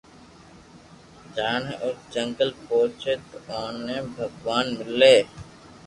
[1.35, 5.17] جڻي او جنگل پوچي تو اوني ڀگوان ملي